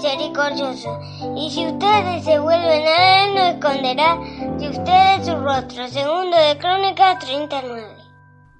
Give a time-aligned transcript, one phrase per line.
[0.00, 0.98] misericordioso,
[1.36, 4.16] y si ustedes se vuelven a Él, no esconderá
[4.58, 5.88] de ustedes su rostro.
[5.88, 7.96] Segundo de Crónicas 39.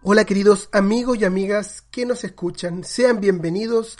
[0.03, 3.97] Hola queridos amigos y amigas que nos escuchan, sean bienvenidos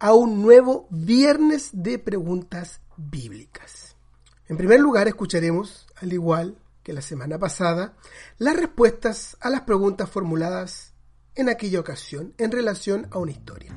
[0.00, 3.94] a un nuevo viernes de preguntas bíblicas.
[4.48, 7.94] En primer lugar escucharemos, al igual que la semana pasada,
[8.38, 10.92] las respuestas a las preguntas formuladas
[11.36, 13.76] en aquella ocasión en relación a una historia.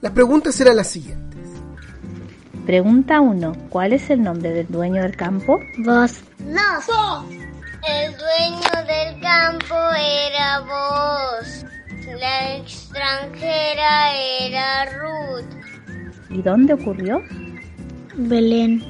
[0.00, 1.25] Las preguntas eran las siguientes.
[2.66, 3.52] Pregunta 1.
[3.70, 5.60] ¿Cuál es el nombre del dueño del campo?
[5.84, 6.20] Vos.
[6.40, 7.24] No, vos.
[7.30, 11.64] El dueño del campo era vos.
[12.20, 15.46] La extranjera era Ruth.
[16.28, 17.22] ¿Y dónde ocurrió?
[18.16, 18.82] Belén.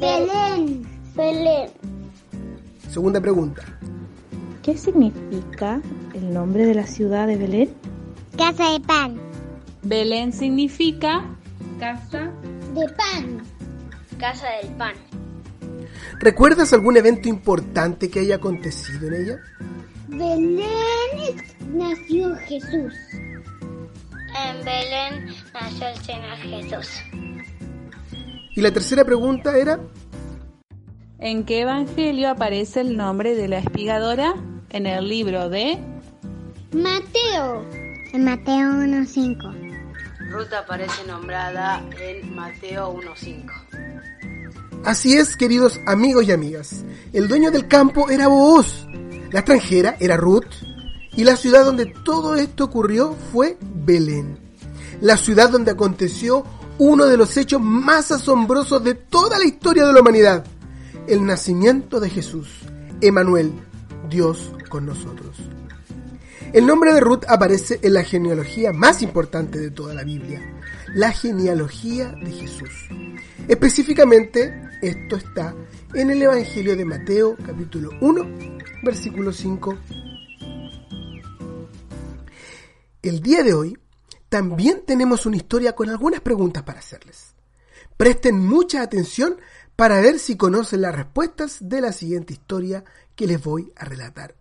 [0.00, 0.88] Belén.
[1.14, 1.70] Belén.
[2.88, 3.62] Segunda pregunta.
[4.62, 5.82] ¿Qué significa
[6.14, 7.74] el nombre de la ciudad de Belén?
[8.38, 9.20] Casa de pan.
[9.82, 11.22] Belén significa
[11.78, 12.30] casa
[12.74, 13.42] de pan.
[14.18, 14.94] Casa del pan.
[16.20, 19.38] ¿Recuerdas algún evento importante que haya acontecido en ella?
[20.08, 20.66] Belén
[21.72, 22.94] nació Jesús.
[23.12, 27.02] En Belén nació el Señor Jesús.
[28.54, 29.80] Y la tercera pregunta era...
[31.18, 34.34] ¿En qué evangelio aparece el nombre de la espigadora?
[34.70, 35.78] En el libro de
[36.72, 37.66] Mateo.
[38.12, 39.69] En Mateo 1.5.
[40.30, 43.50] Ruth aparece nombrada en Mateo 1.5.
[44.84, 46.84] Así es, queridos amigos y amigas.
[47.12, 48.86] El dueño del campo era Boaz,
[49.32, 50.46] la extranjera era Ruth,
[51.16, 54.38] y la ciudad donde todo esto ocurrió fue Belén,
[55.00, 56.44] la ciudad donde aconteció
[56.78, 60.44] uno de los hechos más asombrosos de toda la historia de la humanidad,
[61.08, 62.48] el nacimiento de Jesús,
[63.00, 63.52] Emanuel,
[64.08, 65.36] Dios con nosotros.
[66.52, 70.42] El nombre de Ruth aparece en la genealogía más importante de toda la Biblia,
[70.92, 72.88] la genealogía de Jesús.
[73.46, 74.52] Específicamente,
[74.82, 75.54] esto está
[75.94, 78.26] en el Evangelio de Mateo, capítulo 1,
[78.82, 79.78] versículo 5.
[83.02, 83.78] El día de hoy
[84.28, 87.36] también tenemos una historia con algunas preguntas para hacerles.
[87.96, 89.36] Presten mucha atención
[89.76, 92.82] para ver si conocen las respuestas de la siguiente historia
[93.14, 94.39] que les voy a relatar.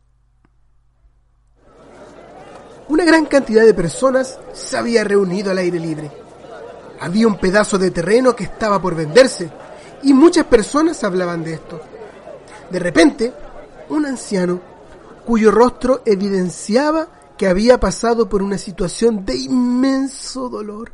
[2.89, 6.11] Una gran cantidad de personas se había reunido al aire libre.
[6.99, 9.49] Había un pedazo de terreno que estaba por venderse
[10.03, 11.79] y muchas personas hablaban de esto.
[12.69, 13.33] De repente,
[13.89, 14.59] un anciano,
[15.25, 20.91] cuyo rostro evidenciaba que había pasado por una situación de inmenso dolor,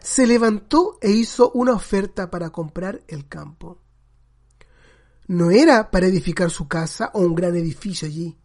[0.00, 3.78] se levantó e hizo una oferta para comprar el campo
[5.30, 8.36] no era para edificar su casa o un gran edificio allí,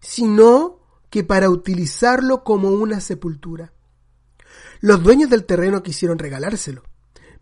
[0.00, 0.79] sino
[1.10, 3.72] que para utilizarlo como una sepultura.
[4.80, 6.84] Los dueños del terreno quisieron regalárselo,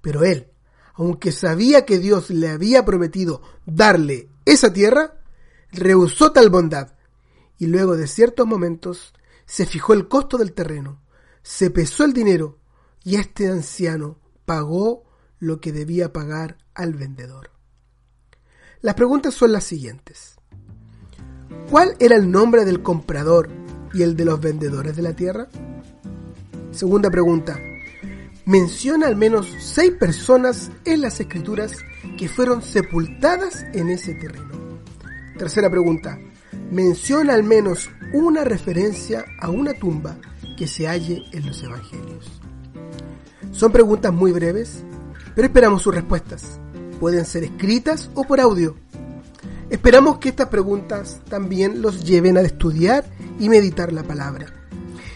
[0.00, 0.50] pero él,
[0.94, 5.20] aunque sabía que Dios le había prometido darle esa tierra,
[5.70, 6.94] rehusó tal bondad
[7.58, 9.12] y luego de ciertos momentos
[9.46, 11.00] se fijó el costo del terreno,
[11.42, 12.58] se pesó el dinero
[13.04, 15.04] y este anciano pagó
[15.38, 17.50] lo que debía pagar al vendedor.
[18.80, 20.37] Las preguntas son las siguientes.
[21.70, 23.48] ¿Cuál era el nombre del comprador
[23.92, 25.48] y el de los vendedores de la tierra?
[26.70, 27.58] Segunda pregunta.
[28.44, 31.72] Menciona al menos seis personas en las escrituras
[32.16, 34.80] que fueron sepultadas en ese terreno.
[35.36, 36.18] Tercera pregunta.
[36.70, 40.16] Menciona al menos una referencia a una tumba
[40.56, 42.40] que se halle en los evangelios.
[43.52, 44.82] Son preguntas muy breves,
[45.34, 46.58] pero esperamos sus respuestas
[46.98, 48.74] pueden ser escritas o por audio.
[49.70, 53.04] Esperamos que estas preguntas también los lleven a estudiar
[53.38, 54.46] y meditar la palabra.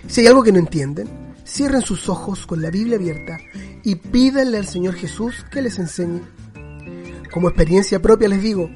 [0.08, 1.08] Si hay algo que no entienden,
[1.46, 3.38] cierren sus ojos con la Biblia abierta
[3.82, 6.20] y pídanle al Señor Jesús que les enseñe.
[7.32, 8.68] Como experiencia propia les digo,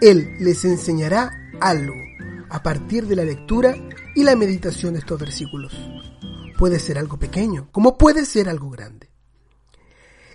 [0.00, 1.94] Él les enseñará algo
[2.48, 3.74] a partir de la lectura
[4.14, 5.76] y la meditación de estos versículos.
[6.56, 9.10] Puede ser algo pequeño, como puede ser algo grande.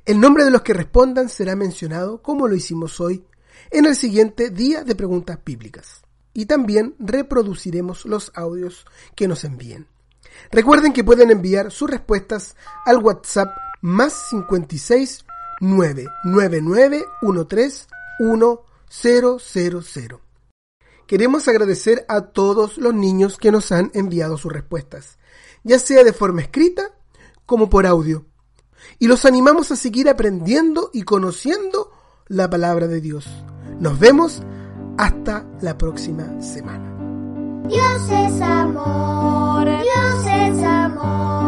[0.06, 3.26] El nombre de los que respondan será mencionado, como lo hicimos hoy,
[3.74, 6.04] en el siguiente día de preguntas bíblicas.
[6.34, 8.86] Y también reproduciremos los audios
[9.16, 9.88] que nos envíen.
[10.52, 12.56] Recuerden que pueden enviar sus respuestas
[12.86, 15.26] al WhatsApp más 56
[15.60, 17.06] 999
[21.08, 25.18] Queremos agradecer a todos los niños que nos han enviado sus respuestas,
[25.64, 26.96] ya sea de forma escrita
[27.46, 28.26] como por audio.
[29.00, 31.92] Y los animamos a seguir aprendiendo y conociendo
[32.28, 33.28] la palabra de Dios.
[33.80, 34.42] Nos vemos
[34.98, 36.90] hasta la próxima semana.
[37.68, 41.43] Dios es amor, Dios es amor.